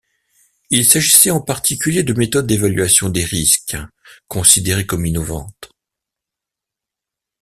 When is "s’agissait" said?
0.89-1.29